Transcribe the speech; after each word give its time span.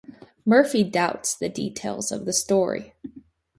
Murphy 0.45 0.83
doubts 0.83 1.35
the 1.35 1.47
details 1.47 2.11
of 2.11 2.25
the 2.25 2.33
story. 2.33 2.95